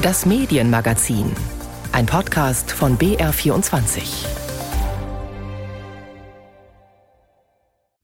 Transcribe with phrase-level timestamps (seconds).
[0.00, 1.34] Das Medienmagazin.
[1.90, 4.28] Ein Podcast von BR24.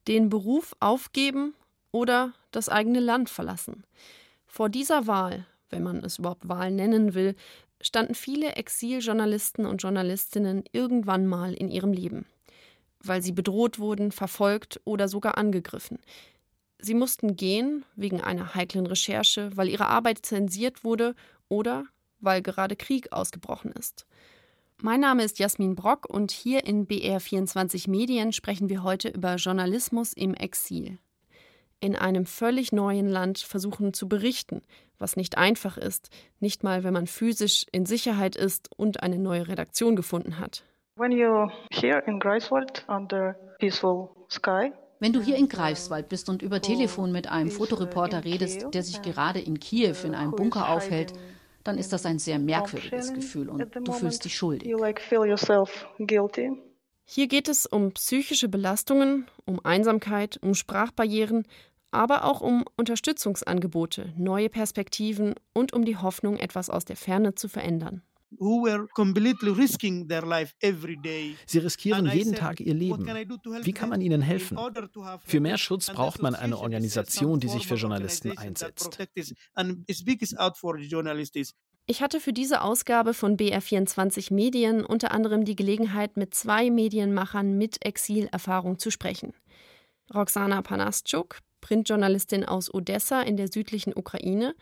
[0.09, 1.55] Den Beruf aufgeben
[1.93, 3.85] oder das eigene Land verlassen.
[4.45, 7.37] Vor dieser Wahl, wenn man es überhaupt Wahl nennen will,
[7.81, 12.27] standen viele Exiljournalisten und Journalistinnen irgendwann mal in ihrem Leben,
[13.05, 16.01] weil sie bedroht wurden, verfolgt oder sogar angegriffen.
[16.81, 21.15] Sie mussten gehen wegen einer heiklen Recherche, weil ihre Arbeit zensiert wurde
[21.55, 21.85] oder
[22.21, 24.07] weil gerade Krieg ausgebrochen ist.
[24.83, 30.13] Mein Name ist Jasmin Brock und hier in BR24 Medien sprechen wir heute über Journalismus
[30.13, 30.99] im Exil.
[31.81, 34.63] In einem völlig neuen Land versuchen zu berichten,
[34.99, 39.47] was nicht einfach ist, nicht mal wenn man physisch in Sicherheit ist und eine neue
[39.47, 40.65] Redaktion gefunden hat.
[40.97, 46.41] When you're here in Greifswald under peaceful sky, wenn du hier in Greifswald bist und
[46.41, 51.13] über Telefon mit einem Fotoreporter redest, der sich gerade in Kiew in einem Bunker aufhält,
[51.65, 54.73] dann ist das ein sehr merkwürdiges Gefühl und du fühlst dich schuldig.
[57.07, 61.47] Hier geht es um psychische Belastungen, um Einsamkeit, um Sprachbarrieren,
[61.91, 67.49] aber auch um Unterstützungsangebote, neue Perspektiven und um die Hoffnung, etwas aus der Ferne zu
[67.49, 68.03] verändern.
[71.47, 73.07] Sie riskieren jeden Tag ihr Leben.
[73.63, 74.59] Wie kann man ihnen helfen?
[75.25, 78.99] Für mehr Schutz braucht man eine Organisation, die sich für Journalisten einsetzt.
[81.87, 87.59] Ich hatte für diese Ausgabe von BR24 Medien unter anderem die Gelegenheit, mit zwei Medienmachern
[87.59, 89.35] mit Exilerfahrung zu sprechen.
[90.15, 94.55] Roxana Panastschuk, Printjournalistin aus Odessa in der südlichen Ukraine,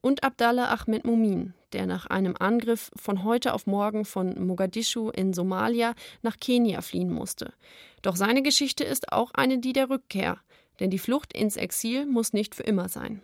[0.00, 5.32] und Abdallah Ahmed Mumin, der nach einem Angriff von heute auf morgen von Mogadischu in
[5.32, 7.52] Somalia nach Kenia fliehen musste.
[8.02, 10.38] Doch seine Geschichte ist auch eine die der Rückkehr,
[10.78, 13.22] denn die Flucht ins Exil muss nicht für immer sein.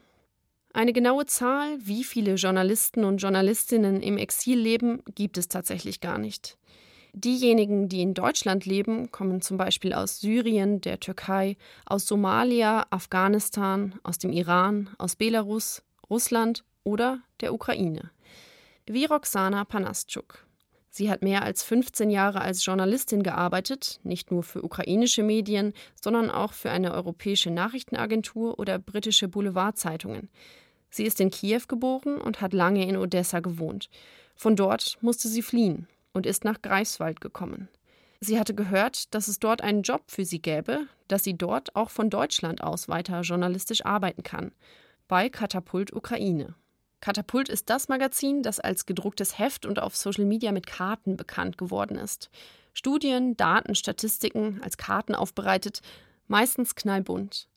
[0.72, 6.18] Eine genaue Zahl, wie viele Journalisten und Journalistinnen im Exil leben, gibt es tatsächlich gar
[6.18, 6.58] nicht.
[7.14, 11.56] Diejenigen, die in Deutschland leben, kommen zum Beispiel aus Syrien, der Türkei,
[11.86, 18.10] aus Somalia, Afghanistan, aus dem Iran, aus Belarus, Russland oder der Ukraine.
[18.88, 20.46] Wie Roxana Panastschuk.
[20.90, 26.30] Sie hat mehr als 15 Jahre als Journalistin gearbeitet, nicht nur für ukrainische Medien, sondern
[26.30, 30.30] auch für eine europäische Nachrichtenagentur oder britische Boulevardzeitungen.
[30.88, 33.90] Sie ist in Kiew geboren und hat lange in Odessa gewohnt.
[34.36, 37.68] Von dort musste sie fliehen und ist nach Greifswald gekommen.
[38.20, 41.90] Sie hatte gehört, dass es dort einen Job für sie gäbe, dass sie dort auch
[41.90, 44.52] von Deutschland aus weiter journalistisch arbeiten kann.
[45.08, 46.54] Bei Katapult Ukraine.
[47.00, 51.58] Katapult ist das Magazin, das als gedrucktes Heft und auf Social Media mit Karten bekannt
[51.58, 52.30] geworden ist.
[52.72, 55.80] Studien, Daten, Statistiken als Karten aufbereitet,
[56.28, 57.48] meistens knallbunt.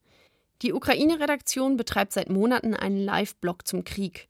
[0.62, 4.28] Die Ukraine-Redaktion betreibt seit Monaten einen Live-Blog zum Krieg.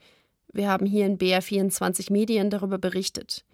[0.51, 3.45] Wir haben hier in BR24 Medien darüber berichtet.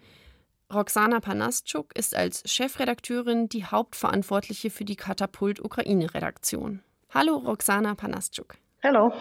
[0.72, 6.82] Roxana Panastschuk ist als Chefredakteurin die Hauptverantwortliche für die Katapult Ukraine-Redaktion.
[7.10, 8.56] Hallo Roxana Panastschuk.
[8.82, 9.12] Hallo.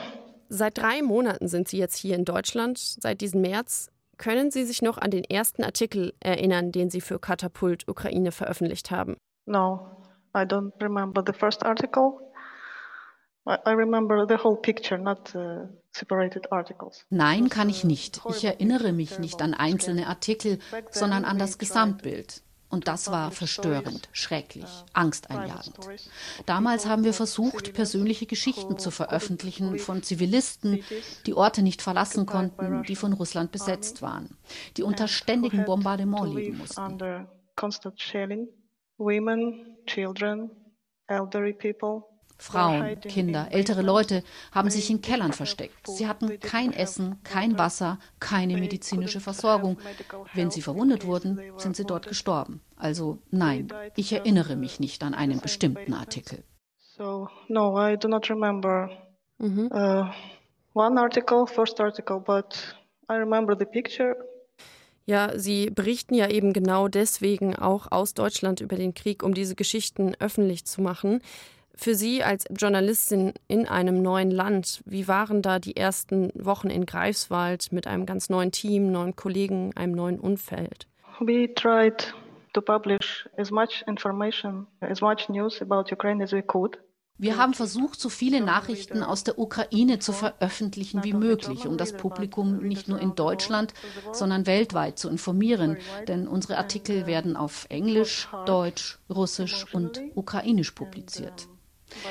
[0.50, 3.89] Seit drei Monaten sind Sie jetzt hier in Deutschland, seit diesem März.
[4.17, 8.91] Können Sie sich noch an den ersten Artikel erinnern, den Sie für Katapult Ukraine veröffentlicht
[8.91, 9.17] haben?
[9.45, 9.88] No,
[10.35, 12.19] I don't remember the first article.
[17.09, 18.22] Nein, kann ich nicht.
[18.29, 20.57] Ich erinnere mich nicht an einzelne Artikel,
[20.89, 22.41] sondern an das Gesamtbild.
[22.75, 25.79] Und das war verstörend, schrecklich, angsteinjagend.
[26.45, 30.83] Damals haben wir versucht, persönliche Geschichten zu veröffentlichen von Zivilisten,
[31.25, 34.37] die Orte nicht verlassen konnten, die von Russland besetzt waren,
[34.75, 36.99] die unter ständigem Bombardement leben mussten.
[38.97, 40.51] Women, children,
[41.07, 42.14] elderly people.
[42.38, 45.88] Frauen, Kinder, ältere Leute haben sich in Kellern versteckt.
[45.88, 49.78] Sie hatten kein Essen, kein Wasser, keine medizinische Versorgung.
[50.34, 52.62] Wenn sie verwundet wurden, sind sie dort gestorben.
[52.75, 56.44] Also nein, ich erinnere mich nicht an einen bestimmten Artikel.
[56.97, 58.90] So, no, I do not remember
[59.38, 59.69] mhm.
[59.72, 60.06] uh,
[60.73, 62.75] one article, first article, but
[63.09, 64.16] I remember the picture.
[65.08, 69.55] Ja, Sie berichten ja eben genau deswegen auch aus Deutschland über den Krieg, um diese
[69.55, 71.22] Geschichten öffentlich zu machen.
[71.77, 76.85] Für Sie als Journalistin in einem neuen Land, wie waren da die ersten Wochen in
[76.85, 80.87] Greifswald mit einem ganz neuen Team, neuen Kollegen, einem neuen Umfeld?
[81.19, 82.13] We tried
[82.53, 86.79] to publish as much information, as much news about Ukraine as we could.
[87.17, 91.93] Wir haben versucht, so viele Nachrichten aus der Ukraine zu veröffentlichen wie möglich, um das
[91.93, 93.73] Publikum nicht nur in Deutschland,
[94.11, 95.78] sondern weltweit zu informieren.
[96.09, 101.47] Denn unsere Artikel werden auf Englisch, Deutsch, Russisch und Ukrainisch publiziert.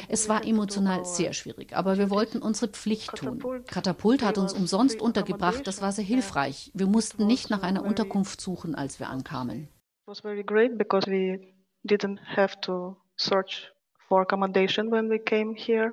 [0.08, 3.42] Es war emotional sehr schwierig, aber wir wollten unsere Pflicht tun.
[3.66, 6.70] Katapult hat uns umsonst untergebracht, das war sehr hilfreich.
[6.75, 9.64] Wir mussten nicht nach einer Unterkunft suchen, als wir ankamen.
[9.64, 9.69] It
[10.06, 11.40] was very great because we
[11.86, 13.72] didn't have to search
[14.08, 15.92] for accommodation when we came here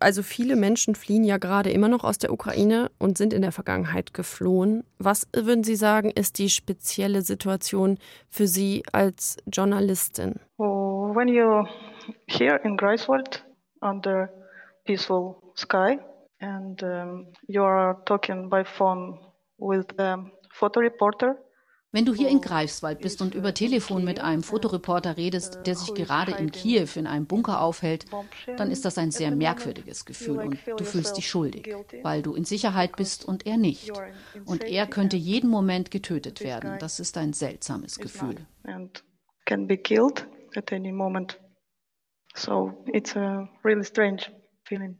[0.00, 3.52] also viele Menschen fliehen ja gerade immer noch aus der Ukraine und sind in der
[3.52, 4.82] Vergangenheit geflohen.
[4.98, 7.98] Was würden Sie sagen, ist die spezielle Situation
[8.28, 10.40] für Sie als Journalistin?
[10.56, 11.68] Oh, when you're
[12.26, 13.42] here in Greifswald
[13.82, 14.30] under
[14.84, 15.98] peaceful sky
[16.40, 19.18] and um, you are talking by phone
[19.58, 20.18] with a
[20.52, 21.36] photo reporter
[21.92, 25.92] wenn du hier in Greifswald bist und über Telefon mit einem Fotoreporter redest, der sich
[25.92, 28.04] gerade in Kiew in einem Bunker aufhält,
[28.56, 32.44] dann ist das ein sehr merkwürdiges Gefühl und du fühlst dich schuldig, weil du in
[32.44, 33.90] Sicherheit bist und er nicht.
[34.44, 36.78] Und er könnte jeden Moment getötet werden.
[36.78, 38.36] Das ist ein seltsames Gefühl.
[42.34, 44.22] So it's a really strange
[44.64, 44.98] feeling.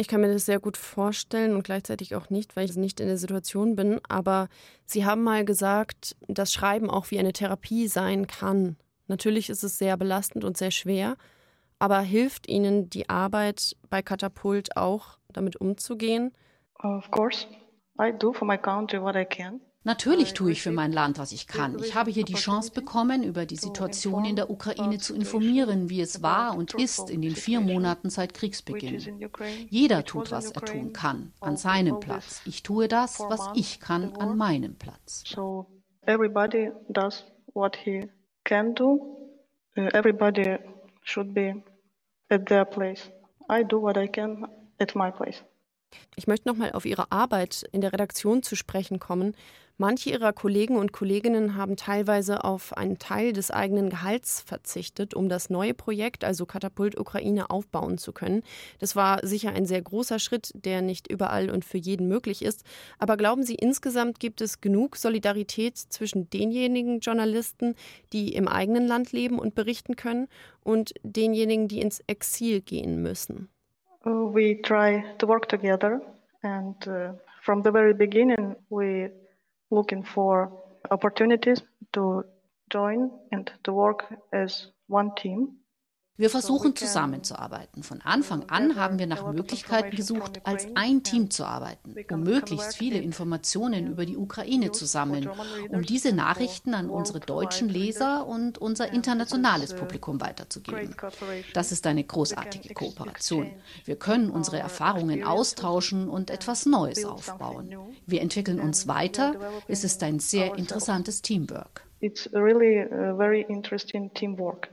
[0.00, 3.08] Ich kann mir das sehr gut vorstellen und gleichzeitig auch nicht, weil ich nicht in
[3.08, 4.00] der Situation bin.
[4.08, 4.48] Aber
[4.86, 8.76] Sie haben mal gesagt, dass Schreiben auch wie eine Therapie sein kann.
[9.08, 11.16] Natürlich ist es sehr belastend und sehr schwer,
[11.80, 16.32] aber hilft Ihnen die Arbeit bei Katapult auch, damit umzugehen?
[16.80, 17.46] Of course.
[18.00, 19.60] I do for my country what I can.
[19.84, 21.78] Natürlich tue ich für mein Land, was ich kann.
[21.78, 26.00] Ich habe hier die Chance bekommen, über die Situation in der Ukraine zu informieren, wie
[26.00, 29.28] es war und ist in den vier Monaten seit Kriegsbeginn.
[29.70, 32.42] Jeder tut, was er tun kann, an seinem Platz.
[32.44, 35.22] Ich tue das, was ich kann, an meinem Platz.
[35.26, 35.66] So
[36.06, 37.24] everybody does
[37.54, 38.08] what he
[38.44, 39.16] can do.
[39.76, 40.58] Uh, everybody
[41.04, 41.62] should be
[42.30, 43.10] at their place.
[43.48, 44.46] I do what I can
[44.80, 45.44] at my place.
[46.16, 49.34] Ich möchte noch mal auf Ihre Arbeit in der Redaktion zu sprechen kommen.
[49.80, 55.28] Manche ihrer Kollegen und Kolleginnen haben teilweise auf einen Teil des eigenen Gehalts verzichtet, um
[55.28, 58.42] das neue Projekt, also Katapult Ukraine, aufbauen zu können.
[58.80, 62.64] Das war sicher ein sehr großer Schritt, der nicht überall und für jeden möglich ist.
[62.98, 67.76] Aber glauben Sie, insgesamt gibt es genug Solidarität zwischen denjenigen Journalisten,
[68.12, 70.26] die im eigenen Land leben und berichten können,
[70.64, 73.48] und denjenigen, die ins Exil gehen müssen?
[74.04, 76.00] We try to work together
[76.42, 79.10] and uh, from the very beginning we
[79.70, 80.50] looking for
[80.90, 81.62] opportunities
[81.92, 82.24] to
[82.70, 85.58] join and to work as one team.
[86.18, 87.84] Wir versuchen zusammenzuarbeiten.
[87.84, 92.76] Von Anfang an haben wir nach Möglichkeiten gesucht, als ein Team zu arbeiten, um möglichst
[92.76, 95.30] viele Informationen über die Ukraine zu sammeln,
[95.68, 100.96] um diese Nachrichten an unsere deutschen Leser und unser internationales Publikum weiterzugeben.
[101.54, 103.52] Das ist eine großartige Kooperation.
[103.84, 107.76] Wir können unsere Erfahrungen austauschen und etwas Neues aufbauen.
[108.06, 109.36] Wir entwickeln uns weiter.
[109.68, 111.84] Es ist ein sehr interessantes Teamwork.
[112.00, 114.68] It's really a very interesting teamwork.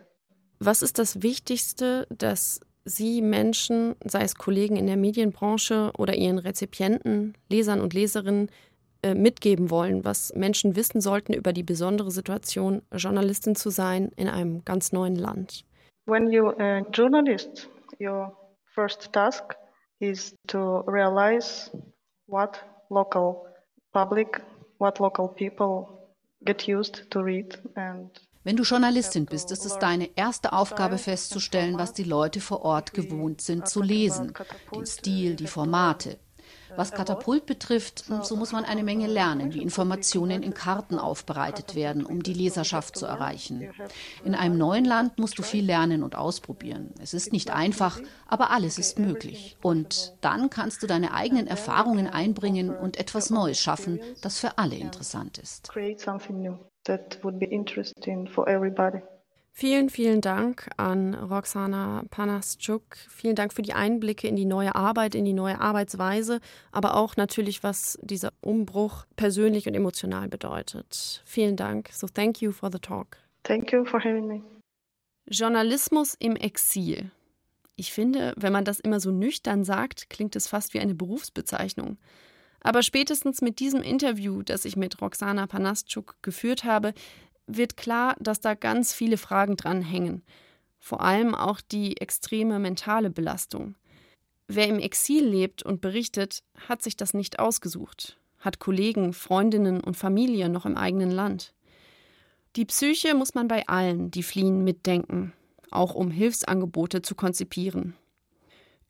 [0.66, 6.40] Was ist das Wichtigste, dass Sie Menschen, sei es Kollegen in der Medienbranche oder Ihren
[6.40, 8.50] Rezipienten, Lesern und Leserinnen,
[9.04, 14.28] äh, mitgeben wollen, was Menschen wissen sollten über die besondere Situation, Journalistin zu sein in
[14.28, 15.66] einem ganz neuen Land?
[16.08, 17.70] When you a journalist,
[18.00, 18.36] your
[18.74, 19.56] first task
[20.00, 21.70] is to realize
[22.26, 23.46] what local
[23.94, 24.42] public,
[24.80, 26.10] what local people
[26.44, 28.10] get used to read and
[28.46, 32.94] wenn du Journalistin bist, ist es deine erste Aufgabe festzustellen, was die Leute vor Ort
[32.94, 34.34] gewohnt sind zu lesen.
[34.74, 36.20] Den Stil, die Formate.
[36.76, 42.06] Was Katapult betrifft, so muss man eine Menge lernen, wie Informationen in Karten aufbereitet werden,
[42.06, 43.70] um die Leserschaft zu erreichen.
[44.24, 46.94] In einem neuen Land musst du viel lernen und ausprobieren.
[47.02, 49.58] Es ist nicht einfach, aber alles ist möglich.
[49.64, 54.76] Und dann kannst du deine eigenen Erfahrungen einbringen und etwas Neues schaffen, das für alle
[54.76, 55.72] interessant ist
[56.86, 59.02] that would be interesting for everybody.
[59.58, 62.98] Vielen, vielen Dank an Roxana Panaschuk.
[63.08, 66.42] Vielen Dank für die Einblicke in die neue Arbeit, in die neue Arbeitsweise,
[66.74, 71.22] aber auch natürlich, was dieser Umbruch persönlich und emotional bedeutet.
[71.24, 71.90] Vielen Dank.
[71.94, 73.16] So thank you for the talk.
[73.44, 74.42] Thank you for having me.
[75.28, 77.12] Journalismus im Exil.
[77.78, 81.98] Ich finde, wenn man das immer so nüchtern sagt, klingt es fast wie eine Berufsbezeichnung.
[82.66, 86.96] Aber spätestens mit diesem Interview, das ich mit Roxana Panaschuk geführt habe,
[87.46, 90.24] wird klar, dass da ganz viele Fragen dran hängen.
[90.80, 93.76] Vor allem auch die extreme mentale Belastung.
[94.48, 99.96] Wer im Exil lebt und berichtet, hat sich das nicht ausgesucht, hat Kollegen, Freundinnen und
[99.96, 101.54] Familie noch im eigenen Land.
[102.56, 105.34] Die Psyche muss man bei allen, die fliehen, mitdenken,
[105.70, 107.96] auch um Hilfsangebote zu konzipieren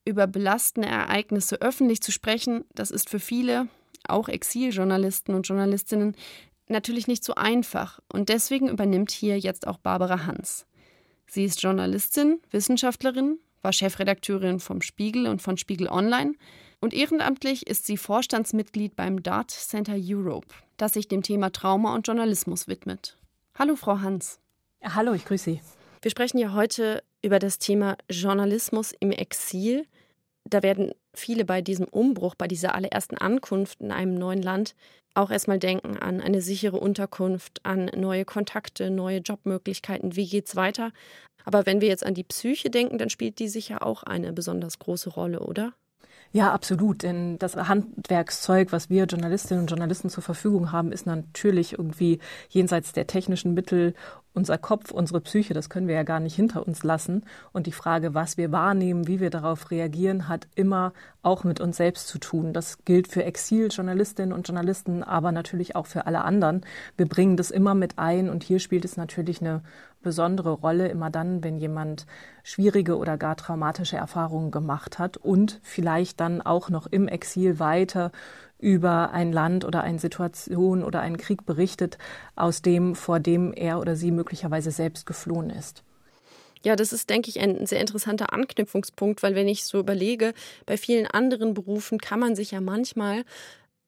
[0.06, 3.68] über belastende Ereignisse öffentlich zu sprechen, das ist für viele,
[4.08, 6.16] auch Exiljournalisten und Journalistinnen,
[6.68, 8.00] natürlich nicht so einfach.
[8.12, 10.66] Und deswegen übernimmt hier jetzt auch Barbara Hans.
[11.28, 16.36] Sie ist Journalistin, Wissenschaftlerin, war Chefredakteurin vom Spiegel und von Spiegel Online
[16.82, 22.06] und ehrenamtlich ist sie Vorstandsmitglied beim Dart Center Europe, das sich dem Thema Trauma und
[22.06, 23.18] Journalismus widmet.
[23.58, 24.40] Hallo, Frau Hans.
[24.84, 25.62] Hallo, ich grüße Sie.
[26.02, 29.88] Wir sprechen ja heute über das Thema Journalismus im Exil.
[30.48, 34.76] Da werden viele bei diesem Umbruch, bei dieser allerersten Ankunft in einem neuen Land
[35.16, 40.92] auch erstmal denken an eine sichere Unterkunft, an neue Kontakte, neue Jobmöglichkeiten, wie geht's weiter.
[41.46, 44.78] Aber wenn wir jetzt an die Psyche denken, dann spielt die sicher auch eine besonders
[44.78, 45.74] große Rolle, oder?
[46.32, 47.04] Ja, absolut.
[47.04, 52.92] Denn das Handwerkszeug, was wir Journalistinnen und Journalisten zur Verfügung haben, ist natürlich irgendwie jenseits
[52.92, 53.94] der technischen Mittel
[54.36, 57.24] unser Kopf, unsere Psyche, das können wir ja gar nicht hinter uns lassen.
[57.54, 61.78] Und die Frage, was wir wahrnehmen, wie wir darauf reagieren, hat immer auch mit uns
[61.78, 62.54] selbst zu tun.
[62.54, 66.62] Das gilt für Exiljournalistinnen und Journalisten, aber natürlich auch für alle anderen.
[66.98, 69.62] Wir bringen das immer mit ein und hier spielt es natürlich eine
[70.06, 72.06] besondere Rolle immer dann, wenn jemand
[72.44, 78.12] schwierige oder gar traumatische Erfahrungen gemacht hat und vielleicht dann auch noch im Exil weiter
[78.60, 81.98] über ein Land oder eine Situation oder einen Krieg berichtet,
[82.36, 85.84] aus dem, vor dem er oder sie möglicherweise selbst geflohen ist.
[86.64, 90.34] Ja, das ist, denke ich, ein sehr interessanter Anknüpfungspunkt, weil wenn ich so überlege,
[90.66, 93.24] bei vielen anderen Berufen kann man sich ja manchmal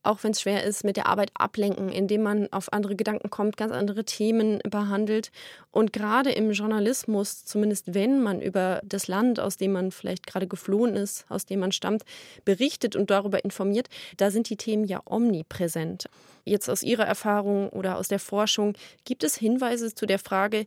[0.08, 3.58] auch wenn es schwer ist, mit der Arbeit ablenken, indem man auf andere Gedanken kommt,
[3.58, 5.32] ganz andere Themen behandelt.
[5.72, 10.48] Und gerade im Journalismus, zumindest wenn man über das Land, aus dem man vielleicht gerade
[10.48, 12.04] geflohen ist, aus dem man stammt,
[12.46, 16.10] berichtet und darüber informiert, da sind die Themen ja omnipräsent.
[16.46, 18.74] Jetzt aus Ihrer Erfahrung oder aus der Forschung,
[19.04, 20.66] gibt es Hinweise zu der Frage,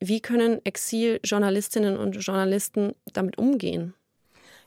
[0.00, 3.94] wie können Exiljournalistinnen und Journalisten damit umgehen?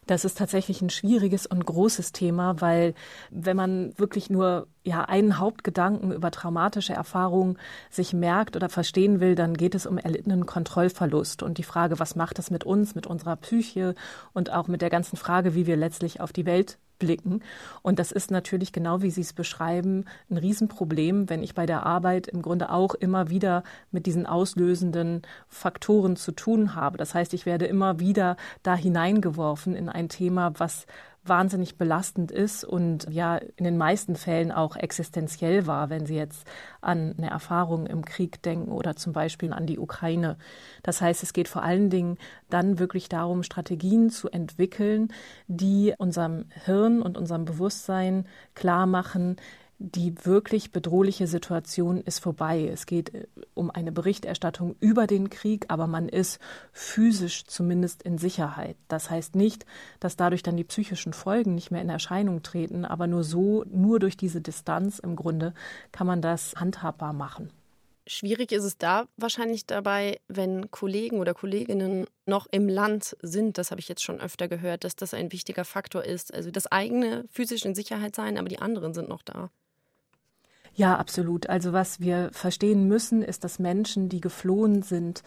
[0.06, 2.94] Das ist tatsächlich ein schwieriges und großes Thema, weil
[3.32, 7.58] wenn man wirklich nur ja einen Hauptgedanken über traumatische Erfahrungen
[7.90, 11.44] sich merkt oder verstehen will, dann geht es um erlittenen Kontrollverlust.
[11.44, 13.96] Und die Frage, was macht das mit uns, mit unserer Psyche
[14.34, 17.42] und auch mit der ganzen Frage, wie wir letztlich auf die Welt blicken.
[17.82, 21.86] Und das ist natürlich genau wie Sie es beschreiben, ein Riesenproblem, wenn ich bei der
[21.86, 26.98] Arbeit im Grunde auch immer wieder mit diesen auslösenden Faktoren zu tun habe.
[26.98, 30.86] Das heißt, ich werde immer wieder da hineingeworfen in ein Thema, was
[31.26, 36.46] wahnsinnig belastend ist und ja in den meisten Fällen auch existenziell war, wenn Sie jetzt
[36.82, 40.38] an eine Erfahrung im Krieg denken oder zum Beispiel an die Ukraine.
[40.84, 42.18] Das heißt, es geht vor allen Dingen
[42.50, 45.14] dann wirklich darum, Strategien zu entwickeln,
[45.48, 49.38] die unserem Hirn und unserem Bewusstsein klar machen,
[49.80, 52.70] die wirklich bedrohliche Situation ist vorbei.
[52.72, 56.40] Es geht äh, um eine Berichterstattung über den Krieg, aber man ist
[56.72, 58.78] physisch zumindest in Sicherheit.
[58.88, 59.66] Das heißt nicht,
[60.00, 64.00] dass dadurch dann die psychischen Folgen nicht mehr in Erscheinung treten, aber nur so, nur
[64.00, 65.54] durch diese Distanz im Grunde
[65.92, 67.52] kann man das handhabbar machen.
[68.06, 73.58] Schwierig ist es da wahrscheinlich dabei, wenn Kollegen oder Kolleginnen noch im Land sind.
[73.58, 76.34] Das habe ich jetzt schon öfter gehört, dass das ein wichtiger Faktor ist.
[76.34, 79.50] Also das eigene physisch in Sicherheit sein, aber die anderen sind noch da.
[80.76, 81.50] Ja, absolut.
[81.50, 85.24] Also was wir verstehen müssen, ist, dass Menschen, die geflohen sind,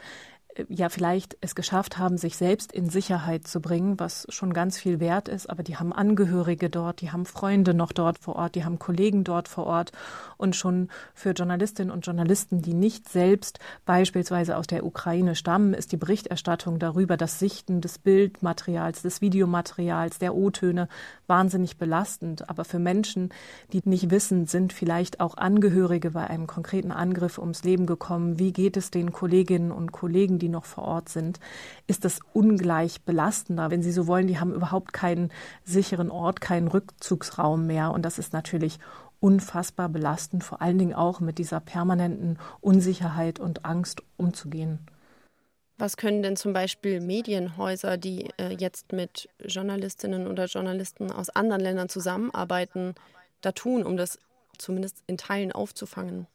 [0.68, 5.00] ja vielleicht es geschafft haben, sich selbst in Sicherheit zu bringen, was schon ganz viel
[5.00, 5.48] wert ist.
[5.50, 9.24] Aber die haben Angehörige dort, die haben Freunde noch dort vor Ort, die haben Kollegen
[9.24, 9.92] dort vor Ort.
[10.36, 15.92] Und schon für Journalistinnen und Journalisten, die nicht selbst beispielsweise aus der Ukraine stammen, ist
[15.92, 20.88] die Berichterstattung darüber, das Sichten des Bildmaterials, des Videomaterials, der O-Töne
[21.28, 22.48] wahnsinnig belastend.
[22.48, 23.30] Aber für Menschen,
[23.72, 28.38] die nicht wissen, sind vielleicht auch Angehörige bei einem konkreten Angriff ums Leben gekommen.
[28.38, 31.40] Wie geht es den Kolleginnen und Kollegen, die noch vor Ort sind,
[31.86, 33.70] ist das ungleich belastender.
[33.70, 35.30] Wenn Sie so wollen, die haben überhaupt keinen
[35.64, 37.92] sicheren Ort, keinen Rückzugsraum mehr.
[37.92, 38.78] Und das ist natürlich
[39.20, 44.80] unfassbar belastend, vor allen Dingen auch mit dieser permanenten Unsicherheit und Angst umzugehen.
[45.78, 51.60] Was können denn zum Beispiel Medienhäuser, die äh, jetzt mit Journalistinnen oder Journalisten aus anderen
[51.60, 52.94] Ländern zusammenarbeiten,
[53.42, 54.18] da tun, um das
[54.56, 56.26] zumindest in Teilen aufzufangen?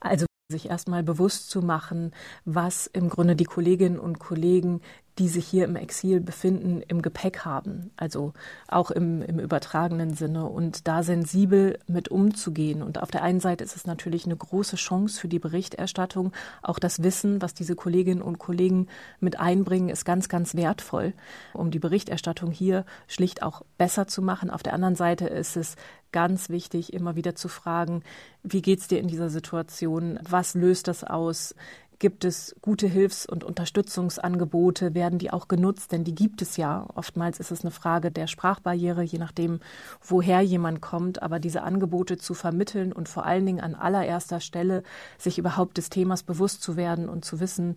[0.00, 2.12] Also sich erstmal bewusst zu machen,
[2.46, 4.80] was im Grunde die Kolleginnen und Kollegen
[5.18, 8.32] die sich hier im Exil befinden, im Gepäck haben, also
[8.68, 12.82] auch im, im übertragenen Sinne und da sensibel mit umzugehen.
[12.82, 16.32] Und auf der einen Seite ist es natürlich eine große Chance für die Berichterstattung.
[16.62, 18.86] Auch das Wissen, was diese Kolleginnen und Kollegen
[19.18, 21.14] mit einbringen, ist ganz, ganz wertvoll,
[21.52, 24.50] um die Berichterstattung hier schlicht auch besser zu machen.
[24.50, 25.74] Auf der anderen Seite ist es
[26.12, 28.02] ganz wichtig, immer wieder zu fragen,
[28.42, 30.18] wie geht's dir in dieser Situation?
[30.28, 31.54] Was löst das aus?
[32.00, 34.94] Gibt es gute Hilfs- und Unterstützungsangebote?
[34.94, 35.90] Werden die auch genutzt?
[35.90, 36.86] Denn die gibt es ja.
[36.94, 39.58] Oftmals ist es eine Frage der Sprachbarriere, je nachdem,
[40.00, 41.22] woher jemand kommt.
[41.22, 44.84] Aber diese Angebote zu vermitteln und vor allen Dingen an allererster Stelle
[45.18, 47.74] sich überhaupt des Themas bewusst zu werden und zu wissen,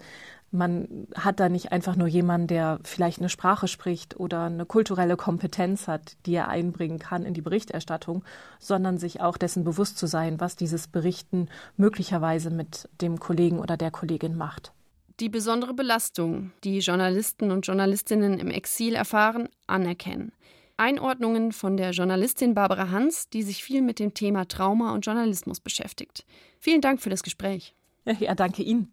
[0.54, 5.16] Man hat da nicht einfach nur jemanden, der vielleicht eine Sprache spricht oder eine kulturelle
[5.16, 8.26] Kompetenz hat, die er einbringen kann in die Berichterstattung,
[8.60, 13.78] sondern sich auch dessen bewusst zu sein, was dieses Berichten möglicherweise mit dem Kollegen oder
[13.78, 14.74] der Kollegin macht.
[15.22, 20.34] Die besondere Belastung, die Journalisten und Journalistinnen im Exil erfahren, anerkennen.
[20.76, 25.60] Einordnungen von der Journalistin Barbara Hans, die sich viel mit dem Thema Trauma und Journalismus
[25.60, 26.26] beschäftigt.
[26.60, 27.76] Vielen Dank für das Gespräch.
[28.20, 28.92] Ja, danke Ihnen.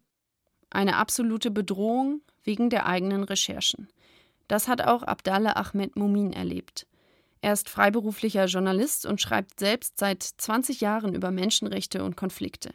[0.70, 3.88] Eine absolute Bedrohung wegen der eigenen Recherchen.
[4.48, 6.86] Das hat auch Abdallah Ahmed Mumin erlebt.
[7.40, 12.74] Er ist freiberuflicher Journalist und schreibt selbst seit 20 Jahren über Menschenrechte und Konflikte.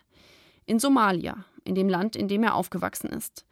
[0.66, 3.46] In Somalia, in dem Land, in dem er aufgewachsen ist.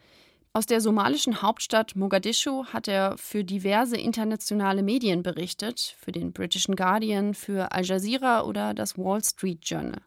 [0.54, 6.76] Aus der somalischen Hauptstadt Mogadischu hat er für diverse internationale Medien berichtet, für den Britischen
[6.76, 10.02] Guardian, für Al Jazeera oder das Wall Street Journal.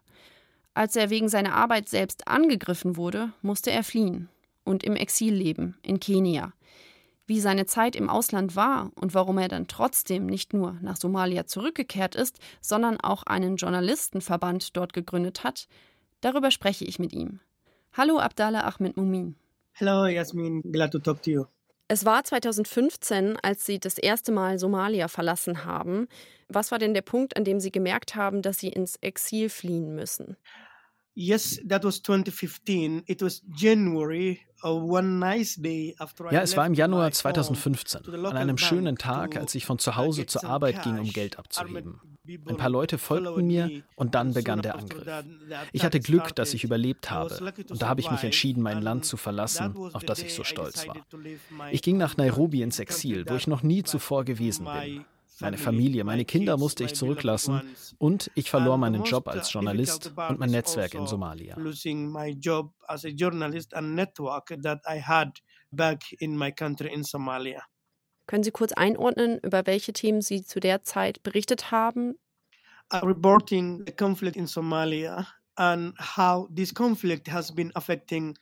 [0.75, 4.27] Als er wegen seiner Arbeit selbst angegriffen wurde, musste er fliehen
[4.65, 6.51] und im Exil leben, in Kenia.
[7.25, 11.47] Wie seine Zeit im Ausland war und warum er dann trotzdem nicht nur nach Somalia
[11.47, 15.67] zurückgekehrt ist, sondern auch einen Journalistenverband dort gegründet hat,
[16.19, 17.39] darüber spreche ich mit ihm.
[17.93, 19.35] Hallo Abdallah Ahmed Mumin.
[19.71, 20.61] Hello, Yasmin.
[20.61, 21.45] Glad to talk to you.
[21.87, 26.07] Es war 2015, als Sie das erste Mal Somalia verlassen haben.
[26.47, 29.93] Was war denn der Punkt, an dem Sie gemerkt haben, dass Sie ins Exil fliehen
[29.95, 30.35] müssen?
[31.15, 33.03] Yes, that was 2015.
[33.07, 34.41] It was January
[36.31, 40.25] ja, es war im Januar 2015, an einem schönen Tag, als ich von zu Hause
[40.25, 41.99] zur Arbeit ging, um Geld abzuheben.
[42.27, 45.07] Ein paar Leute folgten mir und dann begann der Angriff.
[45.71, 49.05] Ich hatte Glück, dass ich überlebt habe und da habe ich mich entschieden, mein Land
[49.05, 50.97] zu verlassen, auf das ich so stolz war.
[51.71, 55.05] Ich ging nach Nairobi ins Exil, wo ich noch nie zuvor gewesen bin.
[55.39, 60.39] Meine Familie, meine Kinder musste ich zurücklassen und ich verlor meinen Job als Journalist und
[60.39, 61.55] mein Netzwerk in also Somalia.
[68.27, 72.15] Können Sie kurz einordnen, über welche Themen Sie zu der Zeit berichtet haben?
[73.03, 75.25] reporting the conflict in Somalia
[75.57, 78.35] and how this conflict has been affecting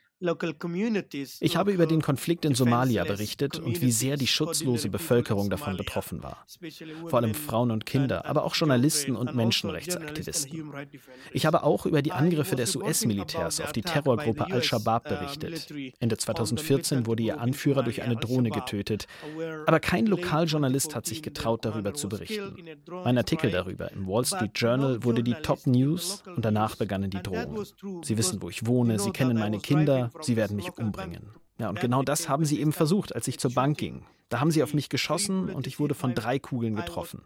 [1.40, 5.76] ich habe über den Konflikt in Somalia berichtet und wie sehr die schutzlose Bevölkerung davon
[5.76, 6.46] betroffen war.
[7.08, 10.72] Vor allem Frauen und Kinder, aber auch Journalisten und Menschenrechtsaktivisten.
[11.34, 15.68] Ich habe auch über die Angriffe des US-Militärs auf die Terrorgruppe Al-Shabaab berichtet.
[16.00, 19.08] Ende 2014 wurde ihr Anführer durch eine Drohne getötet.
[19.66, 22.56] Aber kein Lokaljournalist hat sich getraut, darüber zu berichten.
[23.04, 27.22] Mein Artikel darüber im Wall Street Journal wurde die Top News und danach begannen die
[27.22, 27.66] Drohungen.
[28.04, 31.34] Sie wissen, wo ich wohne, sie kennen meine Kinder, sie werden mich umbringen.
[31.60, 34.06] Ja, und genau das haben sie eben versucht, als ich zur Bank ging.
[34.30, 37.24] Da haben sie auf mich geschossen und ich wurde von drei Kugeln getroffen.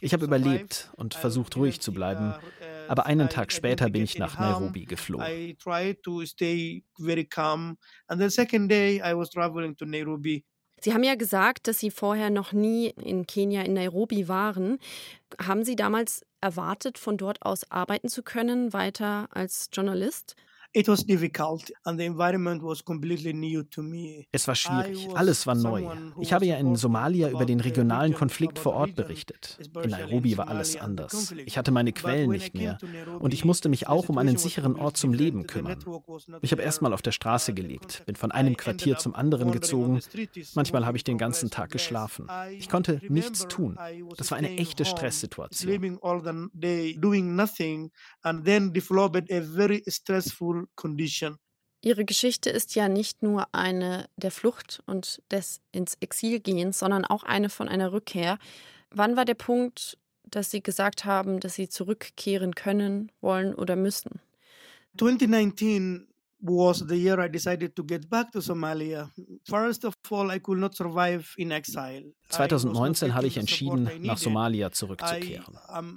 [0.00, 2.34] Ich habe überlebt und versucht ruhig zu bleiben,
[2.88, 5.56] aber einen Tag später bin ich nach Nairobi geflogen.
[10.84, 14.78] Sie haben ja gesagt, dass Sie vorher noch nie in Kenia, in Nairobi waren.
[15.40, 20.34] Haben Sie damals erwartet, von dort aus arbeiten zu können, weiter als Journalist?
[24.32, 25.08] Es war schwierig.
[25.14, 25.86] Alles war neu.
[26.20, 29.58] Ich habe ja in Somalia über den regionalen Konflikt vor Ort berichtet.
[29.82, 31.34] In Nairobi war alles anders.
[31.44, 32.78] Ich hatte meine Quellen nicht mehr.
[33.18, 35.78] Und ich musste mich auch um einen sicheren Ort zum Leben kümmern.
[36.40, 40.00] Ich habe erstmal auf der Straße gelebt, bin von einem Quartier zum anderen gezogen.
[40.54, 42.26] Manchmal habe ich den ganzen Tag geschlafen.
[42.58, 43.78] Ich konnte nichts tun.
[44.16, 45.82] Das war eine echte Stresssituation
[50.76, 51.36] condition.
[51.84, 57.04] Ihre Geschichte ist ja nicht nur eine der Flucht und des ins Exil gehens, sondern
[57.04, 58.38] auch eine von einer Rückkehr.
[58.90, 64.20] Wann war der Punkt, dass Sie gesagt haben, dass Sie zurückkehren können, wollen oder müssen?
[64.98, 66.06] 2019
[66.42, 69.08] was the year I decided to get back to Somalia.
[69.48, 72.12] First of all, I could not survive in exile.
[72.28, 75.44] 2019 habe ich entschieden, nach Somalia zurückzukehren.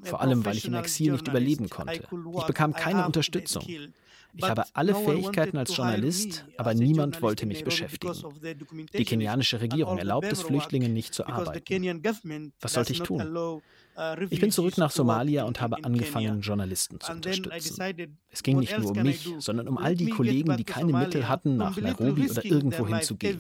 [0.04, 2.04] Vor allem, weil ich im Exil nicht überleben konnte.
[2.38, 3.66] Ich bekam keine Unterstützung.
[4.38, 8.14] Ich habe alle Fähigkeiten als Journalist, aber niemand wollte mich beschäftigen.
[8.94, 12.54] Die kenianische Regierung erlaubt es Flüchtlingen nicht zu arbeiten.
[12.62, 13.62] Was sollte ich tun?
[13.98, 18.18] Uh, ich bin zurück nach Somalia und habe angefangen, Journalisten zu unterstützen.
[18.30, 21.56] Es ging nicht nur um mich, sondern um all die Kollegen, die keine Mittel hatten,
[21.56, 23.40] nach Nairobi oder irgendwohin zu gehen.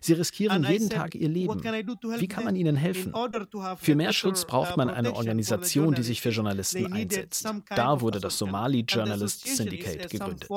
[0.00, 1.62] Sie riskieren jeden Tag ihr Leben.
[1.62, 3.12] Wie kann man ihnen helfen?
[3.76, 7.46] Für mehr Schutz braucht man eine Organisation, die sich für Journalisten einsetzt.
[7.68, 10.48] Da wurde das Somali Journalist Syndicate gegründet.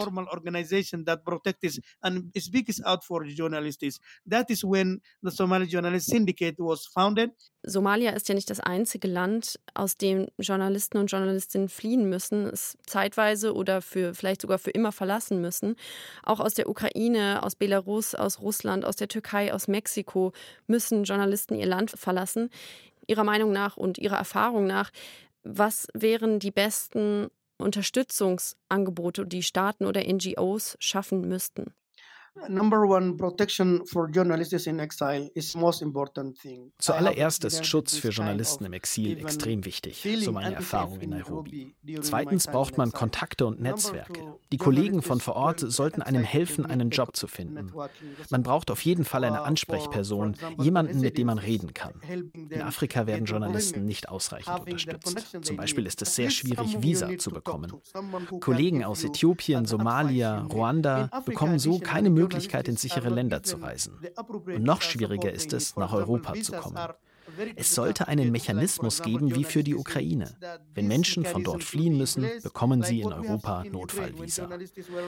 [7.67, 12.45] Somalia ist ja nicht das einzige Land, Land, aus dem Journalisten und Journalistinnen fliehen müssen,
[12.45, 15.75] es zeitweise oder für vielleicht sogar für immer verlassen müssen.
[16.23, 20.31] Auch aus der Ukraine, aus Belarus, aus Russland, aus der Türkei, aus Mexiko
[20.67, 22.49] müssen Journalisten ihr Land verlassen.
[23.07, 24.91] Ihrer Meinung nach und Ihrer Erfahrung nach,
[25.43, 31.73] was wären die besten Unterstützungsangebote, die Staaten oder NGOs schaffen müssten?
[36.77, 41.75] Zuallererst ist Schutz für Journalisten im Exil extrem wichtig, so meine Erfahrung in Nairobi.
[42.01, 44.35] Zweitens braucht man Kontakte und Netzwerke.
[44.51, 47.71] Die Kollegen von vor Ort sollten einem helfen, einen Job zu finden.
[48.29, 51.93] Man braucht auf jeden Fall eine Ansprechperson, jemanden, mit dem man reden kann.
[52.49, 55.37] In Afrika werden Journalisten nicht ausreichend unterstützt.
[55.41, 57.71] Zum Beispiel ist es sehr schwierig, Visa zu bekommen.
[58.41, 63.99] Kollegen aus Äthiopien, Somalia, Ruanda bekommen so keine Möglichkeit, Möglichkeit, in sichere Länder zu reisen.
[64.45, 66.77] Und noch schwieriger ist es, nach Europa zu kommen.
[67.55, 70.37] Es sollte einen Mechanismus geben wie für die Ukraine.
[70.73, 74.49] Wenn Menschen von dort fliehen müssen, bekommen sie in Europa Notfallvisa.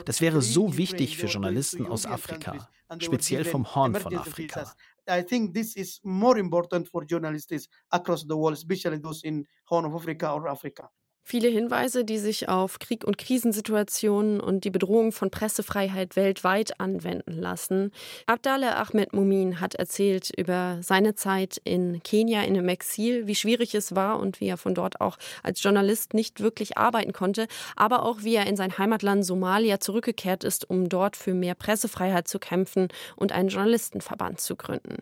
[0.05, 4.73] Das wäre so wichtig für Journalisten aus Afrika, speziell vom Horn von Afrika.
[5.09, 9.85] I think this is more important for journalists across the world, especially those in Horn
[9.85, 10.89] of Africa or Africa.
[11.29, 17.33] Viele Hinweise, die sich auf Krieg- und Krisensituationen und die Bedrohung von Pressefreiheit weltweit anwenden
[17.33, 17.91] lassen.
[18.27, 23.75] Abdallah Ahmed Mumin hat erzählt über seine Zeit in Kenia in einem Exil, wie schwierig
[23.75, 28.03] es war und wie er von dort auch als Journalist nicht wirklich arbeiten konnte, aber
[28.03, 32.39] auch wie er in sein Heimatland Somalia zurückgekehrt ist, um dort für mehr Pressefreiheit zu
[32.39, 32.87] kämpfen
[33.17, 34.99] und einen Journalistenverband zu gründen.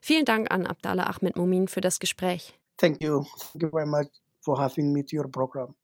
[0.00, 2.58] Vielen Dank an Abdallah Ahmed Mumin für das Gespräch.
[2.78, 3.24] Thank you.
[3.52, 4.08] Thank you very much
[4.48, 5.74] for having me to your program.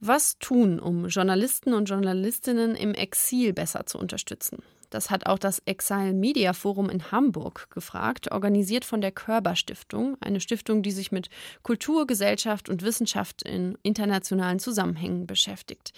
[0.00, 4.62] Was tun, um Journalisten und Journalistinnen im Exil besser zu unterstützen?
[4.88, 10.16] Das hat auch das Exile Media Forum in Hamburg gefragt, organisiert von der Körber Stiftung,
[10.20, 11.28] eine Stiftung, die sich mit
[11.62, 15.92] Kultur, Gesellschaft und Wissenschaft in internationalen Zusammenhängen beschäftigt.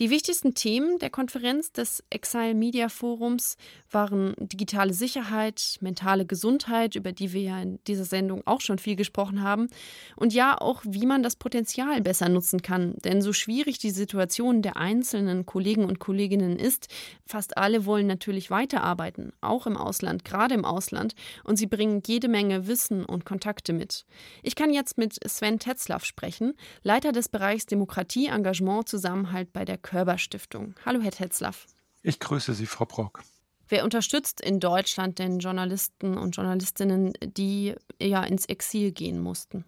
[0.00, 3.56] Die wichtigsten Themen der Konferenz des Exile Media Forums
[3.92, 8.96] waren digitale Sicherheit, mentale Gesundheit, über die wir ja in dieser Sendung auch schon viel
[8.96, 9.68] gesprochen haben,
[10.16, 12.94] und ja auch, wie man das Potenzial besser nutzen kann.
[13.04, 16.88] Denn so schwierig die Situation der einzelnen Kollegen und Kolleginnen ist,
[17.24, 22.26] fast alle wollen natürlich weiterarbeiten, auch im Ausland, gerade im Ausland, und sie bringen jede
[22.26, 24.06] Menge Wissen und Kontakte mit.
[24.42, 29.78] Ich kann jetzt mit Sven Tetzlaff sprechen, Leiter des Bereichs Demokratie, Engagement, Zusammenhalt bei der
[29.84, 30.74] Körber-Stiftung.
[30.84, 31.66] Hallo, Herr Tetzlaff.
[32.02, 33.22] Ich grüße Sie, Frau Brock.
[33.68, 39.64] Wer unterstützt in Deutschland denn Journalisten und Journalistinnen, die ja ins Exil gehen mussten?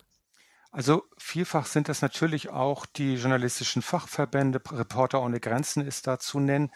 [0.70, 6.40] Also vielfach sind das natürlich auch die journalistischen Fachverbände, Reporter ohne Grenzen ist da zu
[6.40, 6.70] nennen.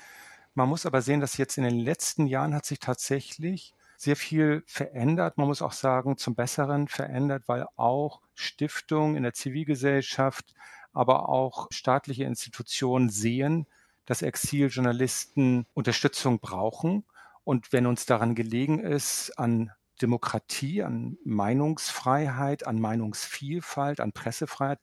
[0.55, 4.63] Man muss aber sehen, dass jetzt in den letzten Jahren hat sich tatsächlich sehr viel
[4.67, 5.37] verändert.
[5.37, 10.55] Man muss auch sagen, zum Besseren verändert, weil auch Stiftungen in der Zivilgesellschaft,
[10.93, 13.67] aber auch staatliche Institutionen sehen,
[14.07, 17.05] dass Exiljournalisten Unterstützung brauchen.
[17.45, 19.71] Und wenn uns daran gelegen ist, an
[20.03, 24.81] Demokratie, an Meinungsfreiheit, an Meinungsvielfalt, an Pressefreiheit,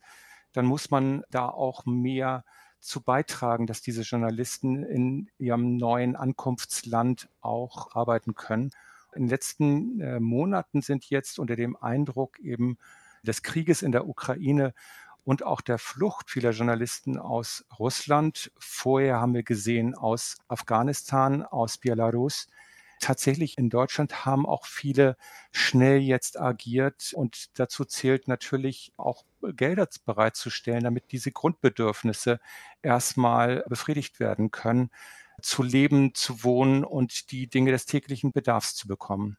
[0.54, 2.44] dann muss man da auch mehr
[2.80, 8.72] zu beitragen, dass diese Journalisten in ihrem neuen Ankunftsland auch arbeiten können.
[9.14, 12.78] In den letzten äh, Monaten sind jetzt unter dem Eindruck eben
[13.24, 14.74] des Krieges in der Ukraine
[15.28, 18.50] und auch der Flucht vieler Journalisten aus Russland.
[18.58, 22.48] Vorher haben wir gesehen aus Afghanistan, aus Belarus.
[23.02, 25.18] Tatsächlich in Deutschland haben auch viele
[25.52, 32.40] schnell jetzt agiert und dazu zählt natürlich auch Gelder bereitzustellen, damit diese Grundbedürfnisse
[32.82, 34.92] erstmal befriedigt werden können,
[35.42, 39.36] zu leben, zu wohnen und die Dinge des täglichen Bedarfs zu bekommen.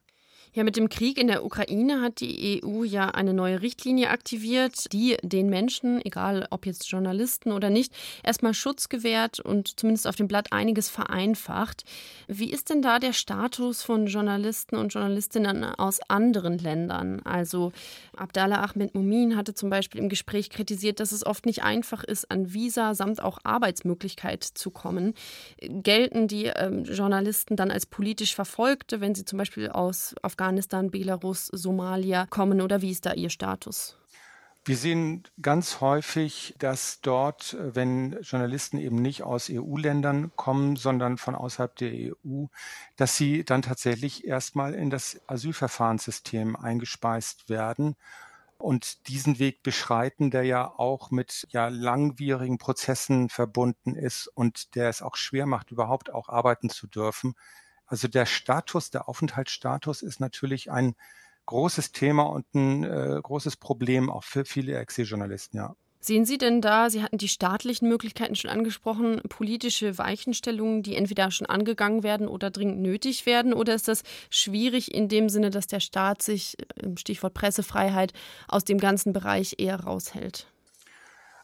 [0.51, 4.91] Ja, mit dem Krieg in der Ukraine hat die EU ja eine neue Richtlinie aktiviert,
[4.91, 10.15] die den Menschen, egal ob jetzt Journalisten oder nicht, erstmal Schutz gewährt und zumindest auf
[10.15, 11.83] dem Blatt einiges vereinfacht.
[12.27, 17.21] Wie ist denn da der Status von Journalisten und Journalistinnen aus anderen Ländern?
[17.25, 17.71] Also
[18.17, 22.31] Abdallah Ahmed Mumin hatte zum Beispiel im Gespräch kritisiert, dass es oft nicht einfach ist,
[22.31, 25.13] an Visa samt auch Arbeitsmöglichkeit zu kommen.
[25.61, 30.89] Gelten die ähm, Journalisten dann als politisch Verfolgte, wenn sie zum Beispiel aus Afghanistan Afghanistan,
[30.89, 33.97] Belarus, Somalia kommen oder wie ist da Ihr Status?
[34.63, 41.35] Wir sehen ganz häufig, dass dort, wenn Journalisten eben nicht aus EU-Ländern kommen, sondern von
[41.35, 42.45] außerhalb der EU,
[42.95, 47.97] dass sie dann tatsächlich erstmal in das Asylverfahrenssystem eingespeist werden
[48.57, 54.87] und diesen Weg beschreiten, der ja auch mit ja langwierigen Prozessen verbunden ist und der
[54.87, 57.35] es auch schwer macht, überhaupt auch arbeiten zu dürfen.
[57.89, 60.95] Also der Status, der Aufenthaltsstatus ist natürlich ein
[61.47, 65.75] großes Thema und ein äh, großes Problem auch für viele Exiljournalisten, ja.
[66.01, 71.29] Sehen Sie denn da, Sie hatten die staatlichen Möglichkeiten schon angesprochen, politische Weichenstellungen, die entweder
[71.29, 73.53] schon angegangen werden oder dringend nötig werden?
[73.53, 78.13] Oder ist das schwierig in dem Sinne, dass der Staat sich, äh, Stichwort Pressefreiheit,
[78.47, 80.47] aus dem ganzen Bereich eher raushält?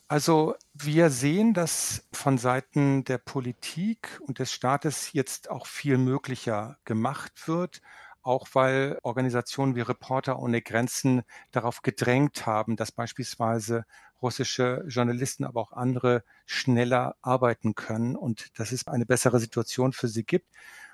[0.08, 6.78] Also wir sehen, dass von Seiten der Politik und des Staates jetzt auch viel möglicher
[6.86, 7.82] gemacht wird,
[8.22, 13.86] auch weil Organisationen wie Reporter ohne Grenzen darauf gedrängt haben, dass beispielsweise
[14.22, 20.08] russische Journalisten, aber auch andere schneller arbeiten können und dass es eine bessere Situation für
[20.08, 20.48] sie gibt.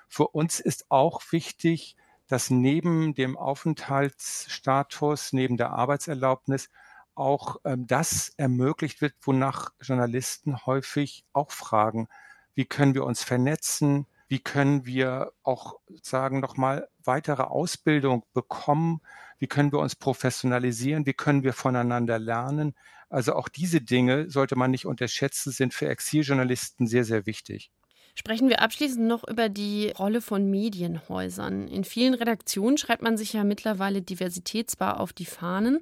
[0.08, 1.96] Für uns ist auch wichtig,
[2.28, 6.70] dass neben dem Aufenthaltsstatus, neben der Arbeitserlaubnis
[7.14, 12.08] auch ähm, das ermöglicht wird, wonach Journalisten häufig auch fragen,
[12.54, 19.00] wie können wir uns vernetzen, wie können wir auch sagen nochmal weitere Ausbildung bekommen,
[19.38, 22.74] wie können wir uns professionalisieren, wie können wir voneinander lernen.
[23.10, 27.70] Also auch diese Dinge sollte man nicht unterschätzen, sind für Exiljournalisten sehr, sehr wichtig.
[28.14, 31.66] Sprechen wir abschließend noch über die Rolle von Medienhäusern.
[31.66, 35.80] In vielen Redaktionen schreibt man sich ja mittlerweile Diversität zwar auf die Fahnen,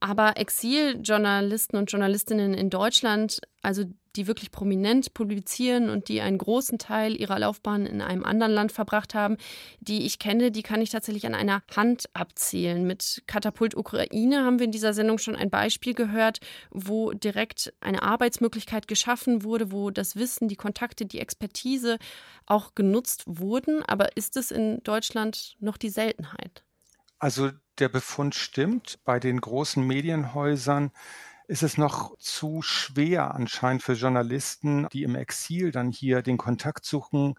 [0.00, 3.84] aber Exiljournalisten und Journalistinnen in Deutschland, also
[4.16, 8.72] die wirklich prominent publizieren und die einen großen Teil ihrer Laufbahn in einem anderen Land
[8.72, 9.36] verbracht haben,
[9.80, 12.84] die ich kenne, die kann ich tatsächlich an einer Hand abzählen.
[12.84, 18.02] Mit Katapult Ukraine haben wir in dieser Sendung schon ein Beispiel gehört, wo direkt eine
[18.02, 21.98] Arbeitsmöglichkeit geschaffen wurde, wo das Wissen, die Kontakte, die Expertise
[22.46, 23.84] auch genutzt wurden.
[23.84, 26.64] Aber ist es in Deutschland noch die Seltenheit?
[27.20, 28.98] Also der Befund stimmt.
[29.04, 30.90] Bei den großen Medienhäusern
[31.48, 36.84] ist es noch zu schwer anscheinend für Journalisten, die im Exil dann hier den Kontakt
[36.84, 37.34] suchen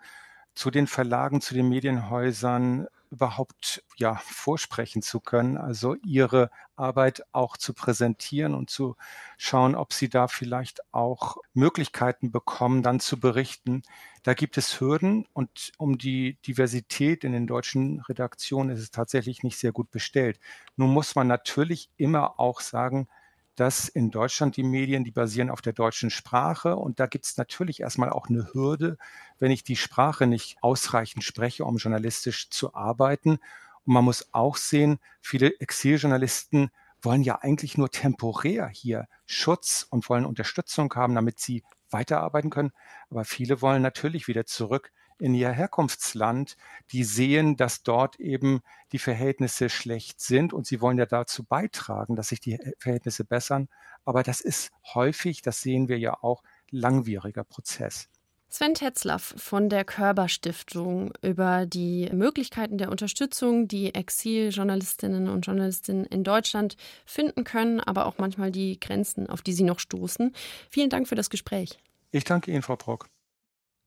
[0.54, 7.58] zu den Verlagen, zu den Medienhäusern, überhaupt ja vorsprechen zu können, also ihre Arbeit auch
[7.58, 8.96] zu präsentieren und zu
[9.38, 13.84] schauen, ob sie da vielleicht auch Möglichkeiten bekommen, dann zu berichten.
[14.24, 19.42] Da gibt es Hürden und um die Diversität in den deutschen Redaktionen ist es tatsächlich
[19.42, 20.40] nicht sehr gut bestellt.
[20.76, 23.08] Nun muss man natürlich immer auch sagen,
[23.56, 26.76] dass in Deutschland die Medien, die basieren auf der deutschen Sprache.
[26.76, 28.98] Und da gibt es natürlich erstmal auch eine Hürde,
[29.40, 33.40] wenn ich die Sprache nicht ausreichend spreche, um journalistisch zu arbeiten.
[33.86, 36.70] Und man muss auch sehen, viele Exiljournalisten
[37.02, 42.72] wollen ja eigentlich nur temporär hier Schutz und wollen Unterstützung haben, damit sie weiterarbeiten können.
[43.10, 46.58] Aber viele wollen natürlich wieder zurück in ihr Herkunftsland,
[46.92, 52.16] die sehen, dass dort eben die Verhältnisse schlecht sind und sie wollen ja dazu beitragen,
[52.16, 53.70] dass sich die Verhältnisse bessern.
[54.04, 58.10] Aber das ist häufig, das sehen wir ja auch, langwieriger Prozess.
[58.54, 66.04] Sven Tetzlaff von der Körber Stiftung über die Möglichkeiten der Unterstützung, die Exiljournalistinnen und Journalistinnen
[66.04, 70.34] in Deutschland finden können, aber auch manchmal die Grenzen, auf die sie noch stoßen.
[70.70, 71.80] Vielen Dank für das Gespräch.
[72.12, 73.08] Ich danke Ihnen, Frau Brock.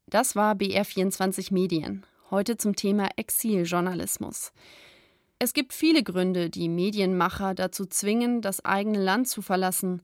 [0.06, 2.06] Das war BR24 Medien.
[2.30, 4.50] Heute zum Thema Exiljournalismus.
[5.38, 10.00] Es gibt viele Gründe, die Medienmacher dazu zwingen, das eigene Land zu verlassen.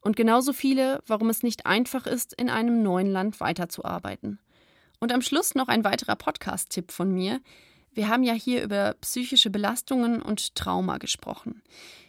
[0.00, 4.38] Und genauso viele, warum es nicht einfach ist, in einem neuen Land weiterzuarbeiten.
[4.98, 7.40] Und am Schluss noch ein weiterer Podcast-Tipp von mir.
[7.92, 11.62] Wir haben ja hier über psychische Belastungen und Trauma gesprochen.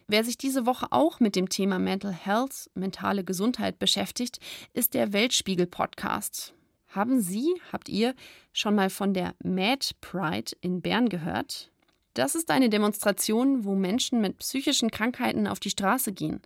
[0.08, 4.40] Wer sich diese Woche auch mit dem Thema Mental Health, mentale Gesundheit beschäftigt,
[4.74, 6.54] ist der Weltspiegel-Podcast.
[6.90, 8.14] Haben Sie, habt ihr
[8.52, 11.72] schon mal von der Mad Pride in Bern gehört?
[12.14, 16.42] Das ist eine Demonstration, wo Menschen mit psychischen Krankheiten auf die Straße gehen,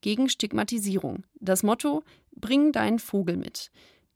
[0.00, 1.24] gegen Stigmatisierung.
[1.40, 3.70] Das Motto: Bring deinen Vogel mit.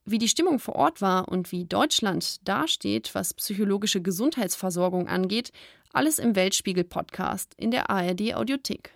[0.05, 5.51] Wie die Stimmung vor Ort war und wie Deutschland dasteht, was psychologische Gesundheitsversorgung angeht,
[5.93, 8.93] alles im Weltspiegel-Podcast in der ARD Audiothek.